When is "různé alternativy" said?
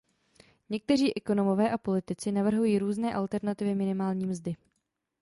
2.79-3.75